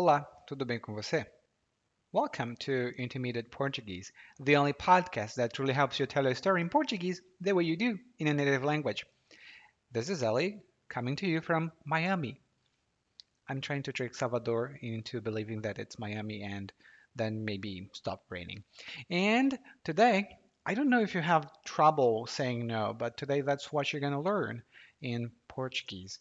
Olá, 0.00 0.20
tudo 0.46 0.64
bem 0.64 0.78
com 0.78 0.94
você? 0.94 1.26
Welcome 2.12 2.54
to 2.58 2.94
Intermediate 2.96 3.50
Portuguese, 3.50 4.12
the 4.38 4.54
only 4.54 4.72
podcast 4.72 5.34
that 5.34 5.52
truly 5.52 5.72
helps 5.72 5.98
you 5.98 6.06
tell 6.06 6.24
a 6.28 6.36
story 6.36 6.60
in 6.60 6.68
Portuguese 6.68 7.20
the 7.40 7.52
way 7.52 7.64
you 7.64 7.76
do 7.76 7.98
in 8.20 8.28
a 8.28 8.32
native 8.32 8.62
language. 8.62 9.04
This 9.90 10.08
is 10.08 10.22
Ellie, 10.22 10.62
coming 10.88 11.16
to 11.16 11.26
you 11.26 11.40
from 11.40 11.72
Miami. 11.84 12.40
I'm 13.48 13.60
trying 13.60 13.82
to 13.82 13.92
trick 13.92 14.14
Salvador 14.14 14.78
into 14.82 15.20
believing 15.20 15.62
that 15.62 15.80
it's 15.80 15.98
Miami 15.98 16.44
and 16.44 16.72
then 17.16 17.44
maybe 17.44 17.90
stop 17.92 18.22
raining. 18.28 18.62
And 19.10 19.58
today, 19.82 20.38
I 20.64 20.74
don't 20.74 20.90
know 20.90 21.02
if 21.02 21.16
you 21.16 21.22
have 21.22 21.50
trouble 21.64 22.28
saying 22.28 22.68
no, 22.68 22.94
but 22.96 23.16
today 23.16 23.40
that's 23.40 23.72
what 23.72 23.92
you're 23.92 23.98
going 23.98 24.12
to 24.12 24.20
learn 24.20 24.62
in 25.02 25.32
Portuguese. 25.48 26.20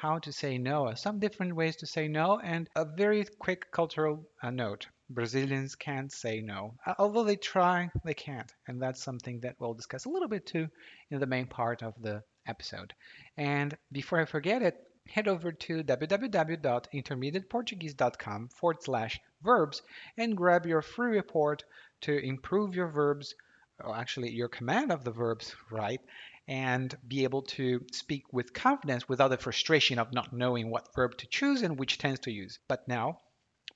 How 0.00 0.18
to 0.20 0.32
say 0.32 0.56
no, 0.56 0.94
some 0.94 1.18
different 1.18 1.54
ways 1.54 1.76
to 1.76 1.86
say 1.86 2.08
no, 2.08 2.38
and 2.38 2.70
a 2.74 2.86
very 2.86 3.22
quick 3.38 3.70
cultural 3.70 4.26
uh, 4.42 4.48
note. 4.48 4.86
Brazilians 5.10 5.74
can't 5.74 6.10
say 6.10 6.40
no. 6.40 6.78
Uh, 6.86 6.94
although 6.98 7.24
they 7.24 7.36
try, 7.36 7.90
they 8.02 8.14
can't. 8.14 8.50
And 8.66 8.80
that's 8.80 9.02
something 9.02 9.40
that 9.40 9.56
we'll 9.58 9.74
discuss 9.74 10.06
a 10.06 10.08
little 10.08 10.26
bit 10.26 10.46
too 10.46 10.68
in 11.10 11.20
the 11.20 11.26
main 11.26 11.46
part 11.46 11.82
of 11.82 12.00
the 12.00 12.22
episode. 12.46 12.94
And 13.36 13.76
before 13.92 14.18
I 14.18 14.24
forget 14.24 14.62
it, 14.62 14.82
head 15.06 15.28
over 15.28 15.52
to 15.52 15.84
www.intermediateportuguese.com 15.84 18.48
forward 18.48 18.82
slash 18.82 19.20
verbs 19.42 19.82
and 20.16 20.34
grab 20.34 20.64
your 20.64 20.80
free 20.80 21.16
report 21.16 21.64
to 22.00 22.16
improve 22.16 22.74
your 22.74 22.88
verbs, 22.88 23.34
or 23.78 23.94
actually 23.94 24.30
your 24.30 24.48
command 24.48 24.92
of 24.92 25.04
the 25.04 25.10
verbs, 25.10 25.54
right? 25.70 26.00
And 26.48 26.96
be 27.06 27.24
able 27.24 27.42
to 27.42 27.84
speak 27.92 28.32
with 28.32 28.52
confidence 28.52 29.08
without 29.08 29.28
the 29.28 29.38
frustration 29.38 29.98
of 29.98 30.12
not 30.12 30.32
knowing 30.32 30.70
what 30.70 30.94
verb 30.94 31.16
to 31.18 31.26
choose 31.26 31.62
and 31.62 31.78
which 31.78 31.98
tense 31.98 32.18
to 32.20 32.30
use. 32.32 32.58
But 32.68 32.88
now, 32.88 33.20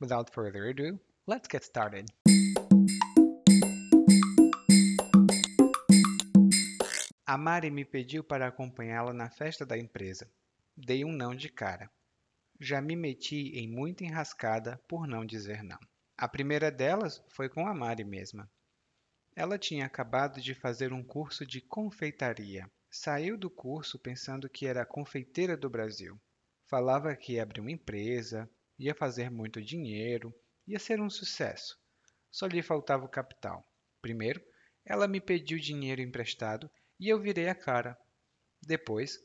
without 0.01 0.33
further 0.35 0.67
ado, 0.67 0.99
let's 1.27 1.49
get 1.49 1.65
started. 1.65 2.11
A 7.27 7.39
Mari 7.39 7.71
me 7.71 7.85
pediu 7.85 8.23
para 8.23 8.47
acompanhá-la 8.47 9.13
na 9.13 9.29
festa 9.29 9.65
da 9.67 9.79
empresa. 9.79 10.31
Dei 10.77 11.05
um 11.05 11.13
não 11.13 11.35
de 11.35 11.49
cara. 11.49 11.91
Já 12.61 12.81
me 12.81 12.95
meti 12.95 13.59
em 13.59 13.69
muita 13.69 14.05
enrascada 14.05 14.81
por 14.89 15.07
não 15.07 15.25
dizer 15.25 15.63
não. 15.65 15.79
A 16.17 16.29
primeira 16.29 16.71
delas 16.71 17.21
foi 17.29 17.49
com 17.49 17.67
a 17.67 17.75
Mari 17.75 18.05
mesma. 18.05 18.49
Ela 19.37 19.59
tinha 19.59 19.85
acabado 19.85 20.41
de 20.41 20.55
fazer 20.55 20.93
um 20.93 21.03
curso 21.03 21.45
de 21.45 21.61
confeitaria. 21.61 22.71
Saiu 22.89 23.37
do 23.37 23.51
curso 23.51 23.99
pensando 23.99 24.49
que 24.49 24.67
era 24.67 24.83
a 24.83 24.87
confeiteira 24.87 25.57
do 25.57 25.69
Brasil. 25.69 26.21
Falava 26.67 27.17
que 27.17 27.33
ia 27.33 27.43
abrir 27.43 27.61
uma 27.61 27.73
empresa, 27.73 28.49
ia 28.79 28.95
fazer 28.95 29.31
muito 29.31 29.61
dinheiro, 29.61 30.33
ia 30.67 30.79
ser 30.79 31.01
um 31.01 31.11
sucesso. 31.11 31.77
Só 32.31 32.47
lhe 32.47 32.63
faltava 32.63 33.05
o 33.05 33.09
capital. 33.09 33.67
Primeiro, 34.01 34.41
ela 34.85 35.09
me 35.09 35.21
pediu 35.21 35.59
dinheiro 35.59 36.01
emprestado 36.01 36.71
e 37.01 37.09
eu 37.09 37.21
virei 37.21 37.49
a 37.49 37.55
cara. 37.55 37.99
Depois, 38.63 39.19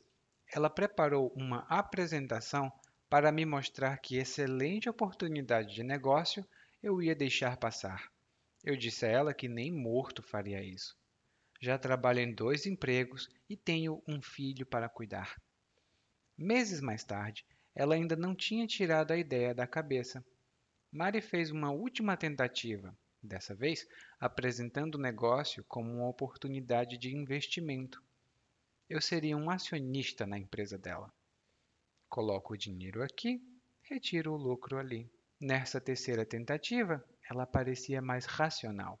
ela 0.52 0.68
preparou 0.68 1.32
uma 1.36 1.60
apresentação 1.68 2.72
para 3.08 3.30
me 3.30 3.46
mostrar 3.46 3.98
que 3.98 4.16
excelente 4.16 4.88
oportunidade 4.88 5.74
de 5.74 5.84
negócio 5.84 6.44
eu 6.82 7.00
ia 7.00 7.14
deixar 7.14 7.56
passar. 7.56 8.10
Eu 8.62 8.76
disse 8.76 9.06
a 9.06 9.08
ela 9.08 9.34
que 9.34 9.48
nem 9.48 9.72
morto 9.72 10.22
faria 10.22 10.62
isso. 10.62 10.96
Já 11.60 11.78
trabalho 11.78 12.20
em 12.20 12.32
dois 12.32 12.66
empregos 12.66 13.28
e 13.48 13.56
tenho 13.56 14.02
um 14.06 14.20
filho 14.20 14.66
para 14.66 14.88
cuidar. 14.88 15.40
Meses 16.36 16.80
mais 16.80 17.04
tarde, 17.04 17.44
ela 17.74 17.94
ainda 17.94 18.16
não 18.16 18.34
tinha 18.34 18.66
tirado 18.66 19.12
a 19.12 19.16
ideia 19.16 19.54
da 19.54 19.66
cabeça. 19.66 20.24
Mari 20.90 21.20
fez 21.20 21.50
uma 21.50 21.70
última 21.70 22.16
tentativa, 22.16 22.96
dessa 23.22 23.54
vez 23.54 23.86
apresentando 24.18 24.96
o 24.96 25.00
negócio 25.00 25.64
como 25.64 25.90
uma 25.90 26.08
oportunidade 26.08 26.98
de 26.98 27.14
investimento. 27.14 28.02
Eu 28.88 29.00
seria 29.00 29.36
um 29.36 29.50
acionista 29.50 30.26
na 30.26 30.38
empresa 30.38 30.76
dela. 30.76 31.12
Coloco 32.08 32.54
o 32.54 32.56
dinheiro 32.56 33.02
aqui, 33.02 33.40
retiro 33.82 34.32
o 34.32 34.36
lucro 34.36 34.78
ali. 34.78 35.10
Nessa 35.38 35.80
terceira 35.80 36.26
tentativa, 36.26 37.04
ela 37.30 37.46
parecia 37.46 38.02
mais 38.02 38.26
racional. 38.26 39.00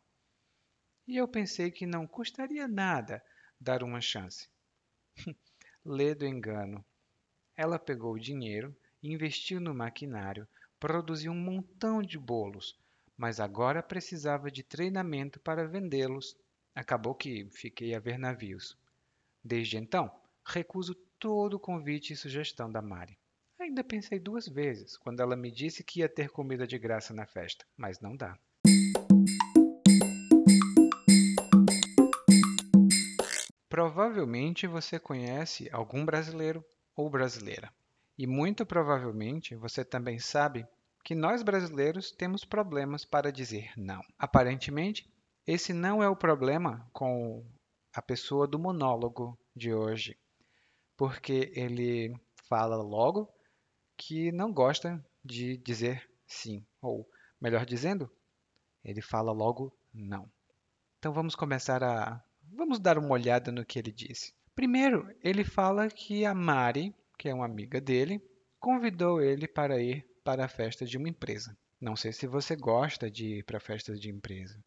E 1.06 1.16
eu 1.16 1.26
pensei 1.26 1.68
que 1.72 1.84
não 1.84 2.06
custaria 2.06 2.68
nada 2.68 3.20
dar 3.60 3.82
uma 3.82 4.00
chance. 4.00 4.48
Ledo 5.84 6.24
engano. 6.24 6.84
Ela 7.56 7.76
pegou 7.76 8.14
o 8.14 8.20
dinheiro, 8.20 8.74
investiu 9.02 9.60
no 9.60 9.74
maquinário, 9.74 10.46
produziu 10.78 11.32
um 11.32 11.40
montão 11.40 12.00
de 12.00 12.16
bolos, 12.16 12.78
mas 13.16 13.40
agora 13.40 13.82
precisava 13.82 14.48
de 14.48 14.62
treinamento 14.62 15.40
para 15.40 15.66
vendê-los. 15.66 16.36
Acabou 16.72 17.16
que 17.16 17.50
fiquei 17.50 17.96
a 17.96 17.98
ver 17.98 18.16
navios. 18.16 18.78
Desde 19.42 19.76
então, 19.76 20.08
recuso 20.46 20.94
todo 21.18 21.58
convite 21.58 22.12
e 22.12 22.16
sugestão 22.16 22.70
da 22.70 22.80
Mari. 22.80 23.18
Ainda 23.70 23.84
pensei 23.84 24.18
duas 24.18 24.48
vezes 24.48 24.96
quando 24.96 25.20
ela 25.20 25.36
me 25.36 25.48
disse 25.48 25.84
que 25.84 26.00
ia 26.00 26.08
ter 26.08 26.28
comida 26.28 26.66
de 26.66 26.76
graça 26.76 27.14
na 27.14 27.24
festa, 27.24 27.64
mas 27.76 28.00
não 28.00 28.16
dá. 28.16 28.36
Provavelmente 33.68 34.66
você 34.66 34.98
conhece 34.98 35.70
algum 35.70 36.04
brasileiro 36.04 36.64
ou 36.96 37.08
brasileira. 37.08 37.72
E 38.18 38.26
muito 38.26 38.66
provavelmente 38.66 39.54
você 39.54 39.84
também 39.84 40.18
sabe 40.18 40.66
que 41.04 41.14
nós 41.14 41.44
brasileiros 41.44 42.10
temos 42.10 42.44
problemas 42.44 43.04
para 43.04 43.30
dizer 43.30 43.70
não. 43.76 44.02
Aparentemente, 44.18 45.08
esse 45.46 45.72
não 45.72 46.02
é 46.02 46.08
o 46.08 46.16
problema 46.16 46.90
com 46.92 47.46
a 47.94 48.02
pessoa 48.02 48.48
do 48.48 48.58
monólogo 48.58 49.38
de 49.54 49.72
hoje, 49.72 50.18
porque 50.96 51.52
ele 51.54 52.12
fala 52.48 52.74
logo 52.74 53.32
que 54.00 54.32
não 54.32 54.50
gosta 54.50 55.04
de 55.22 55.58
dizer 55.58 56.08
sim, 56.26 56.64
ou 56.80 57.06
melhor 57.38 57.66
dizendo, 57.66 58.10
ele 58.82 59.02
fala 59.02 59.30
logo 59.30 59.76
não. 59.92 60.30
Então 60.98 61.12
vamos 61.12 61.34
começar 61.34 61.84
a 61.84 62.24
vamos 62.50 62.80
dar 62.80 62.96
uma 62.96 63.10
olhada 63.10 63.52
no 63.52 63.64
que 63.64 63.78
ele 63.78 63.92
disse. 63.92 64.32
Primeiro, 64.54 65.06
ele 65.22 65.44
fala 65.44 65.88
que 65.88 66.24
a 66.24 66.34
Mari, 66.34 66.94
que 67.18 67.28
é 67.28 67.34
uma 67.34 67.44
amiga 67.44 67.78
dele, 67.78 68.22
convidou 68.58 69.20
ele 69.20 69.46
para 69.46 69.78
ir 69.82 70.06
para 70.24 70.46
a 70.46 70.48
festa 70.48 70.86
de 70.86 70.96
uma 70.96 71.08
empresa. 71.08 71.54
Não 71.78 71.94
sei 71.94 72.10
se 72.12 72.26
você 72.26 72.56
gosta 72.56 73.10
de 73.10 73.38
ir 73.38 73.44
para 73.44 73.60
festas 73.60 74.00
de 74.00 74.10
empresa. 74.10 74.58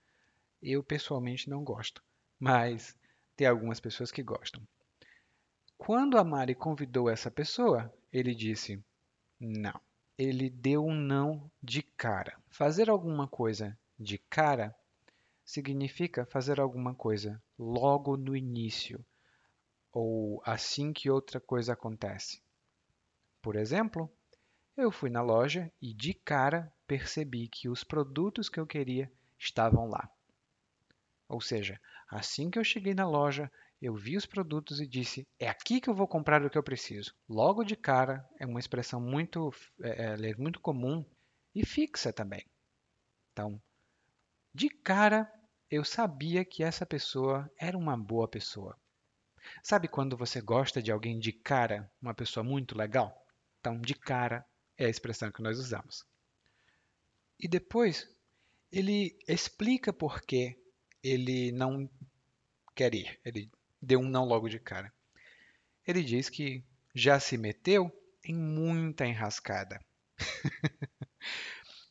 Eu 0.61 0.83
pessoalmente 0.83 1.49
não 1.49 1.63
gosto, 1.63 2.03
mas 2.39 2.95
tem 3.35 3.47
algumas 3.47 3.79
pessoas 3.79 4.11
que 4.11 4.21
gostam. 4.21 4.61
Quando 5.75 6.19
a 6.19 6.23
Mari 6.23 6.53
convidou 6.53 7.09
essa 7.09 7.31
pessoa, 7.31 7.91
ele 8.11 8.35
disse 8.35 8.79
não. 9.39 9.79
Ele 10.17 10.49
deu 10.49 10.85
um 10.85 10.95
não 10.95 11.51
de 11.61 11.81
cara. 11.81 12.37
Fazer 12.49 12.89
alguma 12.89 13.27
coisa 13.27 13.77
de 13.99 14.17
cara 14.17 14.75
significa 15.43 16.25
fazer 16.25 16.59
alguma 16.59 16.93
coisa 16.93 17.41
logo 17.57 18.15
no 18.15 18.35
início 18.35 19.03
ou 19.91 20.41
assim 20.45 20.91
que 20.91 21.09
outra 21.09 21.39
coisa 21.39 21.73
acontece. 21.73 22.41
Por 23.41 23.55
exemplo, 23.55 24.11
eu 24.75 24.91
fui 24.91 25.09
na 25.09 25.21
loja 25.21 25.71
e 25.81 25.93
de 25.93 26.13
cara 26.13 26.73
percebi 26.87 27.47
que 27.47 27.69
os 27.69 27.83
produtos 27.83 28.49
que 28.49 28.59
eu 28.59 28.65
queria 28.65 29.11
estavam 29.37 29.87
lá. 29.87 30.09
Ou 31.27 31.39
seja, 31.39 31.79
assim 32.09 32.49
que 32.49 32.57
eu 32.57 32.63
cheguei 32.63 32.93
na 32.93 33.07
loja, 33.07 33.51
eu 33.83 33.93
vi 33.93 34.15
os 34.15 34.25
produtos 34.25 34.79
e 34.79 34.87
disse: 34.87 35.27
é 35.37 35.49
aqui 35.49 35.81
que 35.81 35.89
eu 35.89 35.93
vou 35.93 36.07
comprar 36.07 36.41
o 36.41 36.49
que 36.49 36.57
eu 36.57 36.63
preciso. 36.63 37.13
Logo 37.27 37.65
de 37.65 37.75
cara 37.75 38.25
é 38.39 38.45
uma 38.45 38.59
expressão 38.59 39.01
muito, 39.01 39.53
é, 39.81 40.15
é 40.31 40.35
muito 40.37 40.61
comum 40.61 41.05
e 41.53 41.65
fixa 41.65 42.13
também. 42.13 42.45
Então, 43.33 43.61
de 44.53 44.69
cara 44.69 45.29
eu 45.69 45.83
sabia 45.83 46.45
que 46.45 46.63
essa 46.63 46.85
pessoa 46.85 47.51
era 47.59 47.77
uma 47.77 47.97
boa 47.97 48.27
pessoa. 48.27 48.79
Sabe 49.61 49.89
quando 49.89 50.15
você 50.15 50.39
gosta 50.39 50.81
de 50.81 50.89
alguém 50.89 51.19
de 51.19 51.33
cara, 51.33 51.91
uma 52.01 52.13
pessoa 52.13 52.41
muito 52.41 52.77
legal? 52.77 53.13
Então, 53.59 53.81
de 53.81 53.95
cara 53.95 54.45
é 54.77 54.85
a 54.85 54.89
expressão 54.89 55.29
que 55.29 55.41
nós 55.41 55.59
usamos. 55.59 56.05
E 57.37 57.49
depois 57.49 58.07
ele 58.71 59.17
explica 59.27 59.91
por 59.91 60.21
que 60.21 60.57
ele 61.03 61.51
não 61.51 61.89
quer 62.73 62.95
ir. 62.95 63.19
Ele 63.25 63.51
deu 63.83 63.99
um 63.99 64.09
não 64.09 64.25
logo 64.25 64.47
de 64.47 64.59
cara. 64.59 64.91
Ele 65.85 66.01
diz 66.01 66.29
que 66.29 66.63
já 66.95 67.19
se 67.19 67.37
meteu 67.37 67.91
em 68.23 68.33
muita 68.33 69.05
enrascada. 69.05 69.79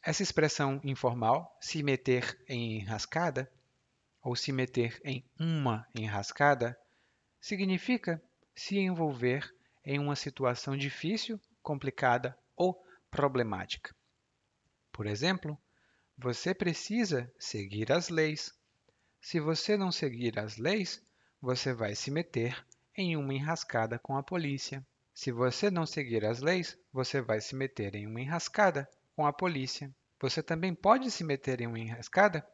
Essa 0.03 0.23
expressão 0.23 0.81
informal, 0.83 1.57
se 1.61 1.83
meter 1.83 2.43
em 2.49 2.81
enrascada, 2.81 3.51
ou 4.23 4.35
se 4.35 4.53
meter 4.53 5.01
em 5.05 5.25
uma 5.39 5.87
enrascada, 5.95 6.79
significa 7.41 8.23
se 8.55 8.79
envolver 8.79 9.53
em 9.85 9.99
uma 9.99 10.17
situação 10.17 10.77
difícil, 10.77 11.41
complicada 11.63 12.37
ou 12.57 12.83
problemática. 13.11 13.95
Por 14.93 15.07
exemplo, 15.07 15.59
você 16.17 16.55
precisa 16.55 17.33
seguir 17.39 17.93
as 17.93 18.09
leis. 18.09 18.53
Se 19.21 19.41
você 19.41 19.77
não 19.77 19.91
seguir 19.91 20.39
as 20.39 20.57
leis, 20.57 21.03
você 21.43 21.75
vai 21.75 21.97
se 21.97 22.09
meter 22.09 22.65
em 22.97 23.17
uma 23.17 23.35
enrascada 23.35 23.99
com 23.99 24.17
a 24.17 24.23
polícia. 24.23 24.87
Se 25.13 25.33
você 25.33 25.73
não 25.73 25.85
seguir 25.85 26.25
as 26.25 26.41
leis, 26.41 26.79
você 26.93 27.21
vai 27.21 27.41
se 27.41 27.57
meter 27.57 27.97
em 27.97 28.07
uma 28.07 28.21
enrascada 28.21 28.89
com 29.17 29.27
a 29.27 29.33
polícia. 29.33 29.93
Você 30.21 30.41
também 30.41 30.73
pode 30.73 31.11
se 31.11 31.25
meter 31.25 31.61
em 31.61 31.67
uma 31.67 31.81
enrascada 31.81 32.47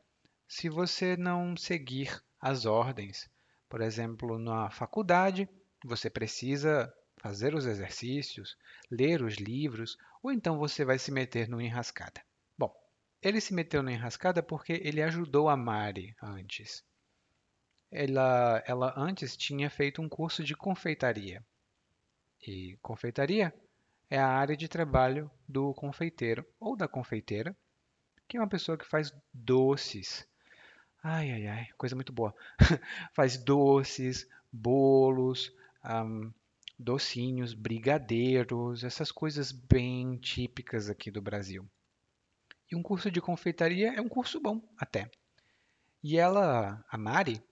se 0.49 0.71
você 0.71 1.19
não 1.19 1.55
seguir 1.55 2.19
as 2.41 2.65
ordens. 2.65 3.29
Por 3.69 3.83
exemplo, 3.83 4.39
na 4.39 4.71
faculdade, 4.71 5.47
você 5.85 6.09
precisa 6.09 6.91
fazer 7.21 7.55
os 7.55 7.67
exercícios, 7.67 8.57
ler 8.91 9.23
os 9.23 9.35
livros, 9.35 9.99
ou 10.23 10.33
então 10.33 10.57
você 10.57 10.83
vai 10.83 10.99
se 10.99 11.13
meter 11.13 11.47
numa 11.47 11.63
enrascada. 11.63 12.23
Bom, 12.57 12.75
ele 13.21 13.39
se 13.39 13.53
meteu 13.53 13.83
na 13.83 13.93
enrascada 13.93 14.43
porque 14.43 14.81
ele 14.83 15.03
ajudou 15.03 15.51
a 15.51 15.59
Mari 15.59 16.17
antes. 16.23 16.88
Ela, 17.91 18.63
ela 18.67 18.95
antes 18.97 19.37
tinha 19.37 19.71
feito 19.71 20.03
um 20.03 20.09
curso 20.09 20.45
de 20.45 20.55
confeitaria. 20.55 21.45
E 22.47 22.77
confeitaria 22.83 23.53
é 24.11 24.19
a 24.19 24.29
área 24.29 24.57
de 24.57 24.69
trabalho 24.69 25.31
do 25.47 25.75
confeiteiro 25.75 26.45
ou 26.59 26.77
da 26.77 26.89
confeiteira, 26.89 27.57
que 28.27 28.37
é 28.37 28.41
uma 28.41 28.49
pessoa 28.49 28.79
que 28.79 28.87
faz 28.87 29.13
doces. 29.33 30.27
Ai, 31.03 31.31
ai, 31.31 31.47
ai, 31.47 31.69
coisa 31.77 31.95
muito 31.95 32.13
boa. 32.13 32.35
faz 33.15 33.37
doces, 33.37 34.27
bolos, 34.53 35.53
um, 35.85 36.33
docinhos, 36.79 37.55
brigadeiros, 37.55 38.85
essas 38.85 39.11
coisas 39.11 39.51
bem 39.51 40.17
típicas 40.17 40.89
aqui 40.89 41.11
do 41.11 41.23
Brasil. 41.23 41.69
E 42.71 42.77
um 42.77 42.83
curso 42.83 43.11
de 43.11 43.21
confeitaria 43.21 43.95
é 43.95 44.01
um 44.01 44.09
curso 44.09 44.41
bom 44.41 44.63
até. 44.77 45.11
E 46.03 46.19
ela, 46.19 46.85
a 46.89 46.99
Mari, 46.99 47.43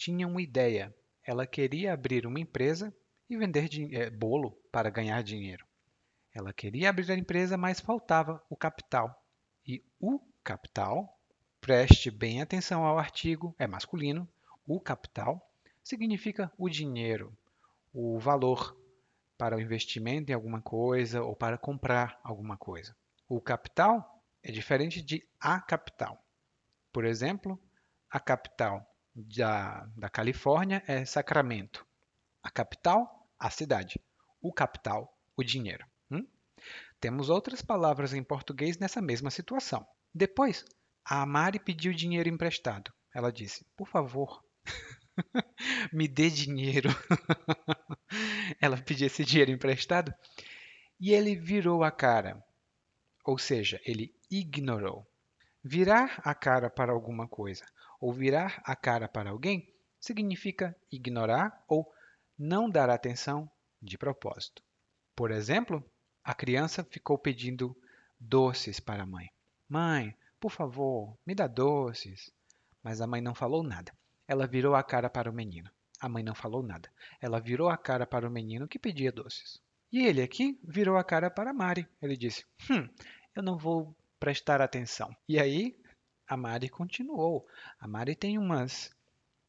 tinha 0.00 0.26
uma 0.26 0.40
ideia. 0.40 0.94
Ela 1.22 1.46
queria 1.46 1.92
abrir 1.92 2.26
uma 2.26 2.40
empresa 2.40 2.92
e 3.28 3.36
vender 3.36 3.68
é, 3.92 4.08
bolo 4.08 4.52
para 4.72 4.88
ganhar 4.88 5.22
dinheiro. 5.22 5.66
Ela 6.34 6.54
queria 6.54 6.88
abrir 6.88 7.12
a 7.12 7.16
empresa, 7.16 7.58
mas 7.58 7.80
faltava 7.80 8.42
o 8.48 8.56
capital. 8.56 9.22
E 9.66 9.84
o 10.00 10.18
capital, 10.42 11.20
preste 11.60 12.10
bem 12.10 12.40
atenção 12.40 12.86
ao 12.86 12.98
artigo, 12.98 13.54
é 13.58 13.66
masculino. 13.66 14.26
O 14.66 14.80
capital 14.80 15.46
significa 15.84 16.50
o 16.56 16.70
dinheiro, 16.70 17.36
o 17.92 18.18
valor 18.18 18.74
para 19.36 19.56
o 19.56 19.60
investimento 19.60 20.32
em 20.32 20.34
alguma 20.34 20.62
coisa 20.62 21.22
ou 21.22 21.36
para 21.36 21.58
comprar 21.58 22.18
alguma 22.24 22.56
coisa. 22.56 22.96
O 23.28 23.38
capital 23.38 24.24
é 24.42 24.50
diferente 24.50 25.02
de 25.02 25.28
a 25.38 25.60
capital. 25.60 26.24
Por 26.90 27.04
exemplo, 27.04 27.60
a 28.08 28.18
capital 28.18 28.89
da, 29.14 29.86
da 29.96 30.08
Califórnia 30.08 30.82
é 30.86 31.04
Sacramento. 31.04 31.86
A 32.42 32.50
capital, 32.50 33.28
a 33.38 33.50
cidade. 33.50 34.00
O 34.40 34.52
capital, 34.52 35.16
o 35.36 35.42
dinheiro. 35.42 35.86
Hum? 36.10 36.26
Temos 37.00 37.28
outras 37.28 37.62
palavras 37.62 38.14
em 38.14 38.22
português 38.22 38.78
nessa 38.78 39.00
mesma 39.00 39.30
situação. 39.30 39.86
Depois, 40.14 40.64
a 41.04 41.24
Mari 41.26 41.58
pediu 41.58 41.92
dinheiro 41.92 42.28
emprestado. 42.28 42.92
Ela 43.14 43.32
disse: 43.32 43.64
Por 43.76 43.88
favor, 43.88 44.42
me 45.92 46.08
dê 46.08 46.30
dinheiro. 46.30 46.88
Ela 48.60 48.76
pediu 48.80 49.06
esse 49.06 49.24
dinheiro 49.24 49.50
emprestado 49.50 50.14
e 50.98 51.12
ele 51.12 51.36
virou 51.36 51.82
a 51.82 51.90
cara. 51.90 52.42
Ou 53.24 53.38
seja, 53.38 53.80
ele 53.84 54.14
ignorou. 54.30 55.06
Virar 55.62 56.20
a 56.24 56.34
cara 56.34 56.70
para 56.70 56.92
alguma 56.92 57.28
coisa 57.28 57.64
ou 58.00 58.12
virar 58.12 58.62
a 58.64 58.74
cara 58.74 59.08
para 59.08 59.30
alguém 59.30 59.68
significa 60.00 60.74
ignorar 60.90 61.62
ou 61.68 61.92
não 62.38 62.70
dar 62.70 62.88
atenção 62.88 63.50
de 63.82 63.98
propósito. 63.98 64.62
Por 65.14 65.30
exemplo, 65.30 65.84
a 66.24 66.34
criança 66.34 66.82
ficou 66.82 67.18
pedindo 67.18 67.76
doces 68.18 68.80
para 68.80 69.02
a 69.02 69.06
mãe. 69.06 69.30
Mãe, 69.68 70.16
por 70.40 70.50
favor, 70.50 71.16
me 71.26 71.34
dá 71.34 71.46
doces. 71.46 72.32
Mas 72.82 73.00
a 73.00 73.06
mãe 73.06 73.20
não 73.20 73.34
falou 73.34 73.62
nada. 73.62 73.92
Ela 74.26 74.46
virou 74.46 74.74
a 74.74 74.82
cara 74.82 75.10
para 75.10 75.30
o 75.30 75.34
menino. 75.34 75.70
A 76.00 76.08
mãe 76.08 76.22
não 76.22 76.34
falou 76.34 76.62
nada. 76.62 76.88
Ela 77.20 77.38
virou 77.40 77.68
a 77.68 77.76
cara 77.76 78.06
para 78.06 78.26
o 78.26 78.30
menino 78.30 78.66
que 78.66 78.78
pedia 78.78 79.12
doces. 79.12 79.60
E 79.92 80.06
ele 80.06 80.22
aqui 80.22 80.58
virou 80.64 80.96
a 80.96 81.04
cara 81.04 81.30
para 81.30 81.52
Mari. 81.52 81.86
Ele 82.00 82.16
disse: 82.16 82.46
Hum, 82.70 82.88
eu 83.34 83.42
não 83.42 83.58
vou 83.58 83.94
prestar 84.18 84.62
atenção. 84.62 85.14
E 85.28 85.38
aí 85.38 85.76
a 86.30 86.36
Mari 86.36 86.68
continuou. 86.68 87.44
A 87.80 87.88
Mari 87.88 88.14
tem 88.14 88.38
umas 88.38 88.94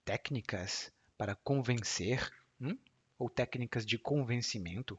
técnicas 0.03 0.91
para 1.15 1.35
convencer, 1.35 2.33
hum? 2.59 2.75
ou 3.19 3.29
técnicas 3.29 3.85
de 3.85 3.99
convencimento. 3.99 4.97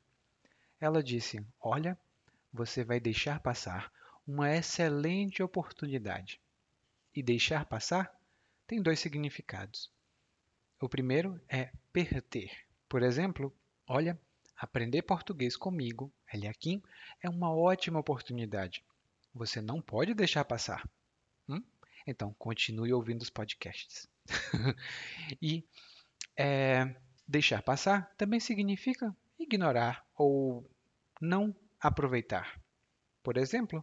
Ela 0.80 1.02
disse: 1.02 1.44
Olha, 1.60 1.98
você 2.52 2.84
vai 2.84 3.00
deixar 3.00 3.40
passar 3.40 3.92
uma 4.24 4.54
excelente 4.54 5.42
oportunidade. 5.42 6.40
E 7.12 7.20
deixar 7.20 7.64
passar 7.64 8.16
tem 8.64 8.80
dois 8.80 9.00
significados. 9.00 9.90
O 10.80 10.88
primeiro 10.88 11.40
é 11.48 11.72
perder. 11.92 12.64
Por 12.88 13.02
exemplo, 13.02 13.52
olha, 13.88 14.16
aprender 14.56 15.02
português 15.02 15.56
comigo, 15.56 16.12
Eliakim, 16.32 16.80
é 17.20 17.28
uma 17.28 17.52
ótima 17.52 17.98
oportunidade. 17.98 18.84
Você 19.34 19.60
não 19.60 19.82
pode 19.82 20.14
deixar 20.14 20.44
passar. 20.44 20.88
Então, 22.06 22.34
continue 22.34 22.92
ouvindo 22.92 23.22
os 23.22 23.30
podcasts. 23.30 24.08
e 25.40 25.64
é, 26.36 26.94
deixar 27.26 27.62
passar 27.62 28.12
também 28.16 28.40
significa 28.40 29.14
ignorar 29.38 30.04
ou 30.16 30.68
não 31.20 31.54
aproveitar. 31.80 32.60
Por 33.22 33.36
exemplo, 33.36 33.82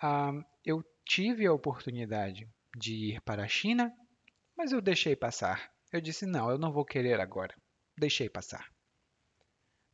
ah, 0.00 0.32
eu 0.64 0.84
tive 1.04 1.46
a 1.46 1.52
oportunidade 1.52 2.48
de 2.76 3.14
ir 3.14 3.20
para 3.22 3.44
a 3.44 3.48
China, 3.48 3.94
mas 4.56 4.72
eu 4.72 4.80
deixei 4.80 5.16
passar. 5.16 5.72
Eu 5.92 6.00
disse: 6.00 6.26
não, 6.26 6.50
eu 6.50 6.58
não 6.58 6.72
vou 6.72 6.84
querer 6.84 7.20
agora. 7.20 7.54
Deixei 7.96 8.28
passar. 8.28 8.72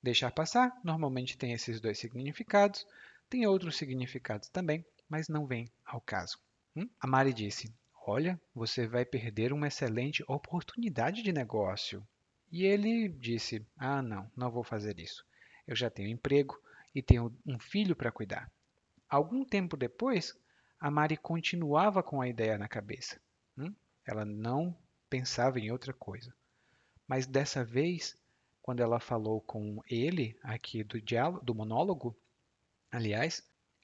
Deixar 0.02 0.30
passar 0.30 0.72
normalmente 0.84 1.36
tem 1.36 1.52
esses 1.52 1.80
dois 1.80 1.98
significados, 1.98 2.86
tem 3.28 3.46
outros 3.46 3.76
significados 3.76 4.48
também, 4.48 4.84
mas 5.08 5.28
não 5.28 5.46
vem 5.46 5.70
ao 5.84 6.00
caso. 6.00 6.38
Hum? 6.78 6.88
A 7.00 7.08
Mari 7.08 7.32
disse: 7.32 7.74
Olha, 8.06 8.40
você 8.54 8.86
vai 8.86 9.04
perder 9.04 9.52
uma 9.52 9.66
excelente 9.66 10.22
oportunidade 10.28 11.24
de 11.24 11.32
negócio. 11.32 12.06
E 12.52 12.64
ele 12.64 13.08
disse: 13.08 13.66
Ah, 13.76 14.00
não, 14.00 14.30
não 14.36 14.48
vou 14.48 14.62
fazer 14.62 15.00
isso. 15.00 15.26
Eu 15.66 15.74
já 15.74 15.90
tenho 15.90 16.08
emprego 16.08 16.56
e 16.94 17.02
tenho 17.02 17.36
um 17.44 17.58
filho 17.58 17.96
para 17.96 18.12
cuidar. 18.12 18.48
Algum 19.10 19.44
tempo 19.44 19.76
depois, 19.76 20.38
a 20.78 20.88
Mari 20.88 21.16
continuava 21.16 22.00
com 22.00 22.20
a 22.20 22.28
ideia 22.28 22.56
na 22.56 22.68
cabeça. 22.68 23.20
Hum? 23.56 23.74
Ela 24.06 24.24
não 24.24 24.78
pensava 25.10 25.58
em 25.58 25.72
outra 25.72 25.92
coisa. 25.92 26.32
Mas 27.08 27.26
dessa 27.26 27.64
vez, 27.64 28.16
quando 28.62 28.80
ela 28.80 29.00
falou 29.00 29.40
com 29.40 29.82
ele 29.90 30.38
aqui 30.44 30.84
do 30.84 31.00
diálogo, 31.00 31.44
do 31.44 31.54
monólogo, 31.56 32.16
aliás, 32.88 33.42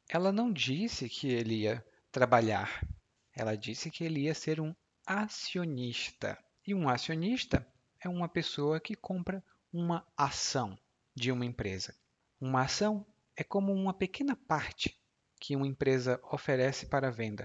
ela 0.08 0.30
não 0.30 0.52
disse 0.52 1.08
que 1.08 1.28
ele 1.28 1.62
ia 1.62 1.84
trabalhar. 2.14 2.86
Ela 3.34 3.56
disse 3.56 3.90
que 3.90 4.04
ele 4.04 4.20
ia 4.20 4.34
ser 4.34 4.60
um 4.60 4.72
acionista. 5.04 6.38
E 6.64 6.72
um 6.72 6.88
acionista 6.88 7.66
é 8.00 8.08
uma 8.08 8.28
pessoa 8.28 8.78
que 8.78 8.94
compra 8.94 9.42
uma 9.72 10.06
ação 10.16 10.78
de 11.12 11.32
uma 11.32 11.44
empresa. 11.44 11.92
Uma 12.40 12.62
ação 12.62 13.04
é 13.36 13.42
como 13.42 13.72
uma 13.72 13.92
pequena 13.92 14.36
parte 14.36 14.96
que 15.40 15.56
uma 15.56 15.66
empresa 15.66 16.20
oferece 16.30 16.86
para 16.86 17.10
venda. 17.10 17.44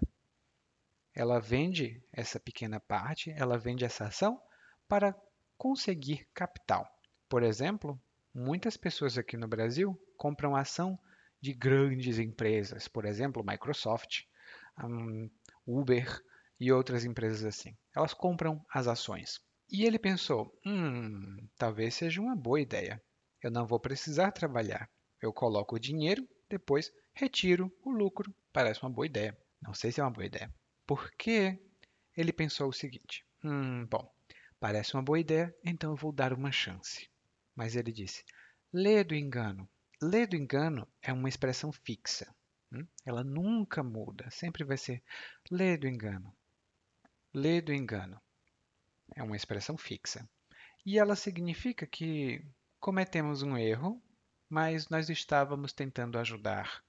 Ela 1.16 1.40
vende 1.40 2.04
essa 2.14 2.40
pequena 2.40 2.80
parte, 2.80 3.32
ela 3.32 3.58
vende 3.58 3.84
essa 3.84 4.06
ação 4.06 4.40
para 4.88 5.20
conseguir 5.58 6.28
capital. 6.32 6.88
Por 7.28 7.42
exemplo, 7.42 8.00
muitas 8.32 8.78
pessoas 8.78 9.18
aqui 9.18 9.36
no 9.36 9.48
Brasil 9.48 10.00
compram 10.16 10.56
ação 10.56 10.98
de 11.42 11.54
grandes 11.54 12.20
empresas, 12.20 12.88
por 12.88 13.06
exemplo, 13.06 13.44
Microsoft, 13.44 14.28
um, 14.86 15.29
Uber 15.65 16.21
e 16.59 16.71
outras 16.71 17.05
empresas 17.05 17.43
assim. 17.43 17.75
Elas 17.95 18.13
compram 18.13 18.63
as 18.71 18.88
ações. 18.88 19.39
E 19.71 19.86
ele 19.86 20.00
pensou: 20.00 20.57
hum, 20.65 21.38
talvez 21.57 21.95
seja 21.95 22.21
uma 22.21 22.36
boa 22.36 22.59
ideia. 22.59 23.01
Eu 23.41 23.51
não 23.51 23.65
vou 23.65 23.79
precisar 23.79 24.31
trabalhar. 24.31 24.89
Eu 25.21 25.31
coloco 25.31 25.75
o 25.75 25.79
dinheiro, 25.79 26.27
depois 26.50 26.91
retiro 27.13 27.71
o 27.83 27.91
lucro. 27.91 28.33
Parece 28.51 28.81
uma 28.81 28.89
boa 28.89 29.05
ideia. 29.05 29.38
Não 29.62 29.74
sei 29.74 29.91
se 29.91 30.00
é 30.00 30.03
uma 30.03 30.12
boa 30.12 30.25
ideia. 30.25 30.53
Porque 30.86 31.59
ele 32.17 32.33
pensou 32.33 32.69
o 32.69 32.74
seguinte: 32.74 33.25
hum, 33.43 33.86
bom, 33.86 34.12
parece 34.59 34.95
uma 34.95 35.03
boa 35.03 35.19
ideia, 35.19 35.55
então 35.63 35.91
eu 35.91 35.95
vou 35.95 36.12
dar 36.12 36.33
uma 36.33 36.51
chance. 36.51 37.09
Mas 37.55 37.75
ele 37.75 37.91
disse: 37.91 38.24
lê 38.74 39.03
do 39.03 39.15
engano. 39.15 39.69
Lê 40.01 40.25
do 40.25 40.36
engano 40.36 40.88
é 41.01 41.12
uma 41.13 41.29
expressão 41.29 41.71
fixa. 41.71 42.33
Hum? 42.72 42.86
Ela 43.06 43.24
nunca 43.24 43.84
muda, 43.84 44.30
sempre 44.30 44.64
vai 44.64 44.78
ser 44.78 45.04
lê 45.50 45.78
do 45.78 45.88
engano. 45.88 46.36
Lê 47.34 47.62
do 47.62 47.74
engano. 47.74 48.20
É 49.16 49.24
uma 49.24 49.36
expressão 49.36 49.78
fixa. 49.78 50.28
E 50.86 50.98
ela 50.98 51.16
significa 51.16 51.86
que 51.86 52.46
cometemos 52.80 53.42
um 53.42 53.58
erro, 53.58 54.02
mas 54.50 54.90
nós 54.90 55.10
estávamos 55.10 55.74
tentando 55.74 56.18
ajudar. 56.18 56.84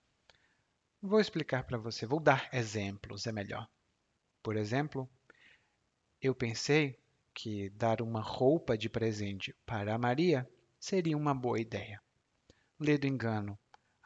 Vou 1.02 1.20
explicar 1.20 1.64
para 1.64 1.78
você, 1.78 2.06
vou 2.06 2.20
dar 2.20 2.48
exemplos, 2.52 3.26
é 3.26 3.32
melhor. 3.32 3.68
Por 4.42 4.56
exemplo, 4.56 5.08
eu 6.20 6.34
pensei 6.34 6.98
que 7.34 7.70
dar 7.70 8.02
uma 8.02 8.20
roupa 8.20 8.76
de 8.76 8.88
presente 8.88 9.54
para 9.64 9.94
a 9.94 9.98
Maria 9.98 10.48
seria 10.78 11.16
uma 11.16 11.34
boa 11.34 11.60
ideia. 11.60 12.02
Lê 12.78 12.98
do 12.98 13.06
engano, 13.06 13.58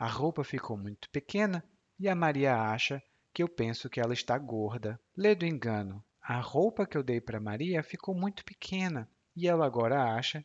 a 0.04 0.06
roupa 0.06 0.44
ficou 0.44 0.76
muito 0.76 1.08
pequena 1.08 1.64
e 1.98 2.10
a 2.10 2.14
Maria 2.14 2.54
acha 2.54 3.02
que 3.32 3.42
eu 3.42 3.48
penso 3.48 3.88
que 3.88 3.98
ela 3.98 4.12
está 4.12 4.36
gorda. 4.36 5.00
Lê 5.16 5.34
do 5.34 5.46
engano, 5.46 6.04
a 6.20 6.38
roupa 6.40 6.86
que 6.86 6.94
eu 6.94 7.02
dei 7.02 7.22
para 7.22 7.40
Maria 7.40 7.82
ficou 7.82 8.14
muito 8.14 8.44
pequena 8.44 9.08
e 9.34 9.48
ela 9.48 9.64
agora 9.64 10.14
acha 10.14 10.44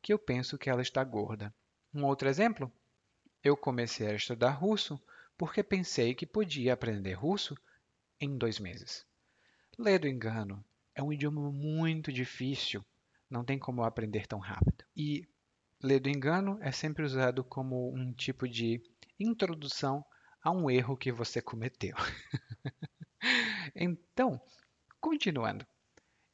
que 0.00 0.10
eu 0.10 0.18
penso 0.18 0.56
que 0.56 0.70
ela 0.70 0.80
está 0.80 1.04
gorda. 1.04 1.54
Um 1.92 2.02
outro 2.06 2.30
exemplo? 2.30 2.72
Eu 3.42 3.58
comecei 3.58 4.06
a 4.06 4.14
estudar 4.14 4.52
russo 4.52 4.98
porque 5.36 5.62
pensei 5.62 6.14
que 6.14 6.24
podia 6.24 6.72
aprender 6.72 7.12
russo 7.12 7.54
em 8.18 8.38
dois 8.38 8.58
meses. 8.58 9.04
Lê 9.78 9.98
do 9.98 10.08
engano. 10.08 10.64
É 10.94 11.02
um 11.02 11.12
idioma 11.12 11.52
muito 11.52 12.10
difícil, 12.10 12.82
não 13.28 13.44
tem 13.44 13.58
como 13.58 13.82
aprender 13.82 14.26
tão 14.26 14.38
rápido. 14.38 14.82
E 14.96 15.28
ler 15.84 16.00
do 16.00 16.08
engano 16.08 16.58
é 16.62 16.72
sempre 16.72 17.04
usado 17.04 17.44
como 17.44 17.94
um 17.94 18.10
tipo 18.10 18.48
de 18.48 18.82
introdução 19.18 20.04
a 20.42 20.50
um 20.50 20.70
erro 20.70 20.96
que 20.96 21.12
você 21.12 21.40
cometeu. 21.40 21.96
então, 23.74 24.40
continuando. 25.00 25.66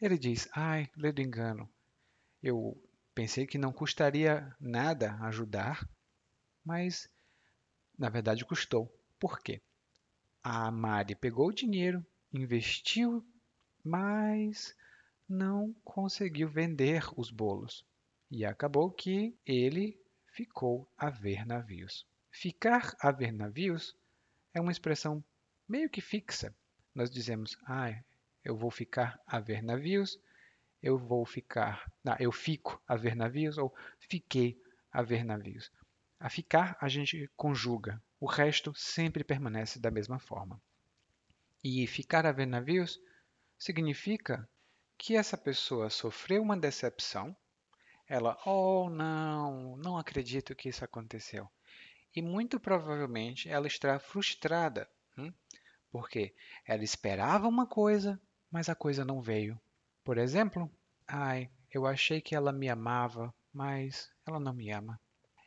Ele 0.01 0.19
diz: 0.19 0.49
Ai, 0.53 0.91
lê 0.97 1.13
do 1.13 1.21
engano. 1.21 1.69
Eu 2.43 2.77
pensei 3.15 3.47
que 3.47 3.59
não 3.59 3.73
custaria 3.73 4.55
nada 4.59 5.15
ajudar, 5.23 5.89
mas 6.65 7.09
na 7.99 8.09
verdade 8.09 8.45
custou. 8.45 8.91
Por 9.19 9.41
quê? 9.41 9.61
A 10.43 10.71
Mari 10.71 11.15
pegou 11.15 11.49
o 11.49 11.53
dinheiro, 11.53 12.05
investiu 12.33 13.25
mas 13.85 14.75
não 15.29 15.75
conseguiu 15.85 16.49
vender 16.49 17.05
os 17.17 17.31
bolos. 17.31 17.85
E 18.31 18.45
acabou 18.45 18.91
que 18.91 19.37
ele 19.45 20.01
ficou 20.33 20.89
a 20.97 21.11
ver 21.11 21.47
navios. 21.47 22.07
Ficar 22.31 22.95
a 23.01 23.11
ver 23.11 23.33
navios 23.33 23.97
é 24.55 24.61
uma 24.61 24.73
expressão 24.73 25.23
meio 25.69 25.91
que 25.91 26.01
fixa. 26.01 26.55
Nós 26.95 27.11
dizemos, 27.11 27.57
ah, 27.67 27.93
eu 28.45 28.57
vou 28.57 28.71
ficar 28.71 29.21
a 29.27 29.39
ver 29.39 29.63
navios, 29.63 30.19
eu 30.83 30.99
vou 30.99 31.25
ficar, 31.27 31.93
não, 32.03 32.17
eu 32.19 32.33
fico 32.33 32.83
a 32.87 32.97
ver 32.97 33.15
navios 33.15 33.59
ou 33.59 33.75
fiquei 33.99 34.61
a 34.91 35.03
ver 35.03 35.25
navios. 35.25 35.71
A 36.19 36.29
ficar 36.29 36.77
a 36.81 36.89
gente 36.89 37.31
conjuga, 37.37 38.03
o 38.19 38.27
resto 38.27 38.73
sempre 38.75 39.25
permanece 39.25 39.79
da 39.79 39.91
mesma 39.91 40.19
forma. 40.19 40.61
E 41.63 41.87
ficar 41.87 42.27
a 42.27 42.33
ver 42.33 42.47
navios 42.47 42.99
significa 43.59 44.49
que 44.97 45.17
essa 45.17 45.37
pessoa 45.37 45.91
sofreu 45.91 46.43
uma 46.43 46.57
decepção, 46.57 47.37
ela, 48.07 48.37
oh 48.45 48.91
não, 48.91 49.77
não 49.77 49.97
acredito 49.97 50.55
que 50.55 50.69
isso 50.69 50.85
aconteceu. 50.85 51.49
E 52.15 52.21
muito 52.23 52.59
provavelmente 52.59 53.49
ela 53.49 53.67
está 53.67 53.99
frustrada, 53.99 54.89
hum? 55.17 55.33
porque 55.91 56.35
ela 56.67 56.83
esperava 56.83 57.47
uma 57.49 57.67
coisa, 57.67 58.21
mas 58.51 58.69
a 58.69 58.75
coisa 58.75 59.05
não 59.05 59.21
veio. 59.21 59.61
Por 60.05 60.19
exemplo, 60.19 60.71
ai, 61.07 61.51
eu 61.71 61.87
achei 61.87 62.21
que 62.21 62.35
ela 62.35 62.53
me 62.53 62.69
amava, 62.69 63.33
mas 63.53 64.11
ela 64.27 64.41
não 64.41 64.53
me 64.53 64.71
ama. 64.71 65.01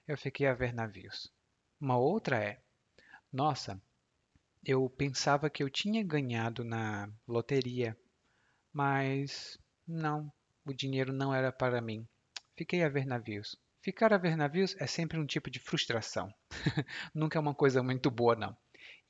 Eu 0.07 0.17
fiquei 0.17 0.47
a 0.47 0.53
ver 0.53 0.73
navios. 0.73 1.31
Uma 1.79 1.97
outra 1.97 2.41
é, 2.41 2.61
nossa, 3.31 3.81
eu 4.65 4.89
pensava 4.89 5.49
que 5.49 5.63
eu 5.63 5.69
tinha 5.69 6.03
ganhado 6.03 6.63
na 6.63 7.09
loteria, 7.27 7.97
mas 8.71 9.57
não, 9.87 10.31
o 10.65 10.73
dinheiro 10.73 11.11
não 11.11 11.33
era 11.33 11.51
para 11.51 11.81
mim. 11.81 12.07
Fiquei 12.55 12.83
a 12.83 12.89
ver 12.89 13.05
navios. 13.05 13.57
Ficar 13.83 14.13
a 14.13 14.17
ver 14.17 14.37
navios 14.37 14.77
é 14.79 14.87
sempre 14.87 15.19
um 15.19 15.25
tipo 15.25 15.51
de 15.51 15.59
frustração. 15.59 16.33
Nunca 17.13 17.37
é 17.37 17.41
uma 17.41 17.53
coisa 17.53 17.83
muito 17.83 18.09
boa, 18.09 18.33
não. 18.33 18.55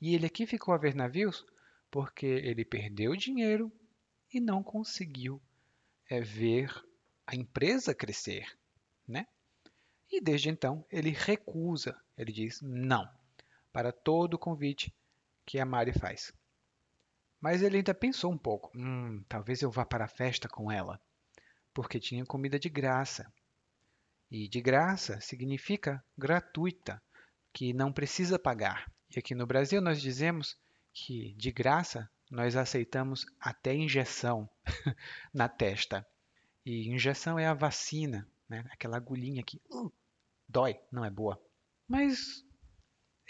E 0.00 0.16
ele 0.16 0.26
aqui 0.26 0.48
ficou 0.48 0.74
a 0.74 0.78
ver 0.78 0.96
navios 0.96 1.46
porque 1.92 2.26
ele 2.26 2.64
perdeu 2.64 3.14
dinheiro 3.14 3.72
e 4.32 4.40
não 4.40 4.64
conseguiu 4.64 5.40
é, 6.10 6.20
ver 6.20 6.74
a 7.24 7.36
empresa 7.36 7.94
crescer, 7.94 8.58
né? 9.06 9.28
E 10.10 10.20
desde 10.20 10.48
então 10.48 10.84
ele 10.90 11.10
recusa, 11.10 11.96
ele 12.18 12.32
diz 12.32 12.60
não 12.60 13.08
para 13.72 13.92
todo 13.92 14.34
o 14.34 14.38
convite 14.38 14.92
que 15.46 15.60
a 15.60 15.64
Mari 15.64 15.92
faz. 15.92 16.32
Mas 17.40 17.62
ele 17.62 17.76
ainda 17.76 17.94
pensou 17.94 18.32
um 18.32 18.38
pouco: 18.38 18.72
hum, 18.76 19.22
talvez 19.28 19.62
eu 19.62 19.70
vá 19.70 19.86
para 19.86 20.06
a 20.06 20.08
festa 20.08 20.48
com 20.48 20.68
ela, 20.68 21.00
porque 21.72 22.00
tinha 22.00 22.26
comida 22.26 22.58
de 22.58 22.68
graça. 22.68 23.32
E 24.36 24.48
de 24.48 24.60
graça 24.60 25.20
significa 25.20 26.04
gratuita, 26.18 27.00
que 27.52 27.72
não 27.72 27.92
precisa 27.92 28.36
pagar. 28.36 28.92
E 29.14 29.20
aqui 29.20 29.32
no 29.32 29.46
Brasil 29.46 29.80
nós 29.80 30.02
dizemos 30.02 30.58
que 30.92 31.34
de 31.34 31.52
graça 31.52 32.10
nós 32.28 32.56
aceitamos 32.56 33.24
até 33.38 33.72
injeção 33.72 34.50
na 35.32 35.48
testa. 35.48 36.04
E 36.66 36.88
injeção 36.88 37.38
é 37.38 37.46
a 37.46 37.54
vacina, 37.54 38.28
né? 38.48 38.64
aquela 38.72 38.96
agulhinha 38.96 39.44
que 39.44 39.62
uh, 39.70 39.92
dói, 40.48 40.80
não 40.90 41.04
é 41.04 41.10
boa. 41.10 41.40
Mas 41.86 42.44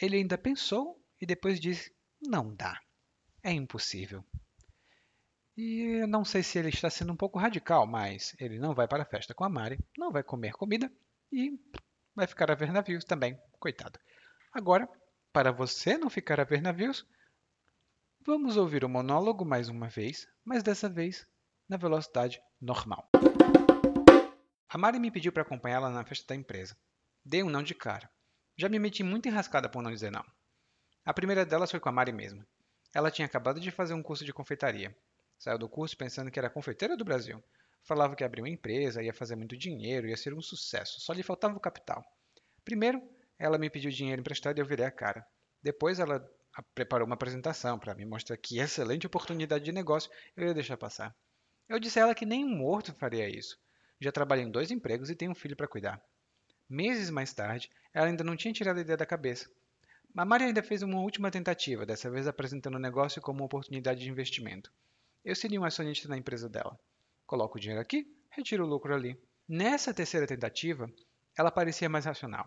ele 0.01 0.17
ainda 0.17 0.39
pensou 0.39 0.99
e 1.21 1.27
depois 1.27 1.61
disse: 1.61 1.95
não 2.19 2.55
dá 2.55 2.81
é 3.43 3.53
impossível. 3.53 4.25
E 5.57 6.05
não 6.07 6.25
sei 6.25 6.43
se 6.43 6.59
ele 6.59 6.69
está 6.69 6.91
sendo 6.91 7.13
um 7.13 7.17
pouco 7.17 7.39
radical, 7.39 7.87
mas 7.87 8.35
ele 8.41 8.59
não 8.59 8.75
vai 8.75 8.89
para 8.89 9.03
a 9.03 9.07
festa 9.07 9.35
com 9.35 9.45
a 9.45 9.49
Mari, 9.49 9.79
não 9.97 10.11
vai 10.11 10.23
comer 10.23 10.53
comida 10.53 10.91
e 11.31 11.59
vai 12.15 12.27
ficar 12.27 12.51
a 12.51 12.55
ver 12.55 12.73
navios 12.73 13.05
também, 13.05 13.39
coitado. 13.61 13.99
Agora, 14.53 14.89
para 15.33 15.53
você 15.53 15.97
não 15.97 16.11
ficar 16.11 16.41
a 16.41 16.45
ver 16.45 16.61
navios, 16.61 17.07
vamos 18.21 18.57
ouvir 18.57 18.85
o 18.85 18.89
monólogo 18.89 19.45
mais 19.45 19.69
uma 19.69 19.89
vez, 19.89 20.27
mas 20.45 20.63
dessa 20.63 20.89
vez 20.89 21.27
na 21.69 21.77
velocidade 21.77 22.43
normal. 22.61 23.09
A 24.69 24.79
Mari 24.79 24.99
me 24.99 25.11
pediu 25.11 25.33
para 25.33 25.43
acompanhá-la 25.43 25.89
na 25.89 26.05
festa 26.05 26.27
da 26.29 26.35
empresa. 26.35 26.77
Dei 27.25 27.45
um 27.45 27.49
não 27.51 27.63
de 27.63 27.75
cara. 27.75 28.11
Já 28.57 28.69
me 28.69 28.79
meti 28.79 29.03
muito 29.05 29.29
enrascada 29.29 29.69
por 29.69 29.83
não 29.83 29.93
dizer 29.93 30.11
não. 30.11 30.25
A 31.05 31.15
primeira 31.15 31.45
delas 31.47 31.71
foi 31.71 31.79
com 31.79 31.89
a 31.89 31.93
Mari 31.93 32.13
mesmo. 32.13 32.45
Ela 32.93 33.11
tinha 33.11 33.27
acabado 33.27 33.61
de 33.61 33.71
fazer 33.71 33.95
um 33.95 34.03
curso 34.03 34.25
de 34.25 34.33
confeitaria. 34.33 34.97
Saiu 35.45 35.59
do 35.59 35.69
curso 35.69 35.95
pensando 35.95 36.31
que 36.31 36.39
era 36.39 36.49
confeiteira 36.49 36.97
do 36.97 37.05
Brasil. 37.05 37.45
Falava 37.83 38.17
que 38.17 38.25
abriu 38.25 38.45
uma 38.45 38.49
empresa, 38.49 39.03
ia 39.03 39.13
fazer 39.13 39.37
muito 39.37 39.55
dinheiro, 39.55 40.09
ia 40.09 40.17
ser 40.17 40.33
um 40.33 40.41
sucesso, 40.41 41.03
só 41.03 41.13
lhe 41.13 41.23
faltava 41.23 41.55
o 41.55 41.61
capital. 41.61 42.03
Primeiro, 42.65 43.07
ela 43.39 43.59
me 43.59 43.69
pediu 43.69 43.91
dinheiro 43.91 44.23
emprestado 44.23 44.57
e 44.57 44.63
eu 44.63 44.65
virei 44.65 44.87
a 44.87 44.91
cara. 44.91 45.23
Depois, 45.63 45.99
ela 45.99 46.27
preparou 46.75 47.05
uma 47.05 47.15
apresentação 47.15 47.79
para 47.79 47.95
me 47.95 48.07
mostrar 48.07 48.39
que 48.39 48.59
excelente 48.59 49.07
oportunidade 49.07 49.67
de 49.67 49.71
negócio 49.71 50.11
eu 50.35 50.47
ia 50.47 50.55
deixar 50.55 50.79
passar. 50.79 51.15
Eu 51.69 51.79
disse 51.79 51.99
a 51.99 52.05
ela 52.05 52.15
que 52.15 52.25
nem 52.25 52.43
um 52.43 52.57
morto 52.57 52.95
faria 52.95 53.29
isso. 53.29 53.59
Já 54.01 54.11
trabalhei 54.11 54.47
em 54.47 54.51
dois 54.51 54.71
empregos 54.71 55.11
e 55.11 55.15
tenho 55.15 55.33
um 55.33 55.35
filho 55.35 55.55
para 55.55 55.69
cuidar. 55.69 56.03
Meses 56.67 57.11
mais 57.11 57.35
tarde, 57.35 57.71
ela 57.93 58.07
ainda 58.07 58.25
não 58.25 58.35
tinha 58.35 58.55
tirado 58.55 58.79
a 58.79 58.81
ideia 58.81 58.97
da 58.97 59.05
cabeça. 59.05 59.51
A 60.17 60.25
Mari 60.25 60.45
ainda 60.45 60.63
fez 60.63 60.81
uma 60.81 61.01
última 61.01 61.31
tentativa, 61.31 61.85
dessa 61.85 62.11
vez 62.11 62.27
apresentando 62.27 62.77
o 62.77 62.81
negócio 62.81 63.21
como 63.21 63.41
uma 63.41 63.47
oportunidade 63.47 64.01
de 64.01 64.09
investimento. 64.09 64.73
Eu 65.25 65.35
seria 65.35 65.61
um 65.61 65.64
acionista 65.64 66.07
na 66.07 66.19
empresa 66.19 66.49
dela. 66.49 66.78
Coloco 67.26 67.57
o 67.57 67.61
dinheiro 67.61 67.81
aqui, 67.81 68.07
retiro 68.31 68.64
o 68.64 68.69
lucro 68.69 68.95
ali. 68.95 69.19
Nessa 69.49 69.95
terceira 69.95 70.26
tentativa, 70.26 70.93
ela 71.37 71.50
parecia 71.50 71.88
mais 71.88 72.04
racional. 72.04 72.47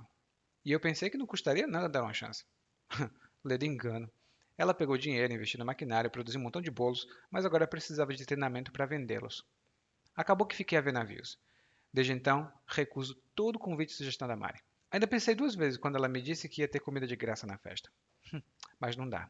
E 0.64 0.72
eu 0.72 0.80
pensei 0.80 1.10
que 1.10 1.18
não 1.18 1.26
custaria 1.26 1.66
nada 1.66 1.90
dar 1.90 2.04
uma 2.04 2.14
chance. 2.14 2.46
Ledo 3.44 3.66
engano. 3.66 4.12
Ela 4.58 4.74
pegou 4.74 4.98
dinheiro, 4.98 5.34
investiu 5.34 5.58
na 5.58 5.66
maquinária, 5.66 6.10
produziu 6.10 6.40
um 6.40 6.44
montão 6.44 6.62
de 6.62 6.70
bolos, 6.70 7.08
mas 7.32 7.46
agora 7.46 7.68
precisava 7.68 8.14
de 8.14 8.26
treinamento 8.26 8.72
para 8.72 8.86
vendê-los. 8.86 9.46
Acabou 10.16 10.46
que 10.46 10.56
fiquei 10.56 10.78
a 10.78 10.82
ver 10.82 10.94
navios. 10.94 11.40
Desde 11.94 12.14
então, 12.14 12.52
recuso 12.68 13.16
todo 13.36 13.58
convite 13.58 13.90
de 13.90 13.96
sugestão 13.96 14.28
da 14.28 14.36
Mari. 14.36 14.60
Ainda 14.92 15.08
pensei 15.08 15.36
duas 15.36 15.56
vezes 15.56 15.78
quando 15.78 15.96
ela 15.96 16.08
me 16.08 16.22
disse 16.22 16.48
que 16.48 16.62
ia 16.62 16.68
ter 16.68 16.80
comida 16.80 17.08
de 17.08 17.16
graça 17.16 17.48
na 17.48 17.58
festa. 17.58 17.90
Mas 18.80 18.96
não 18.96 19.08
dá. 19.10 19.30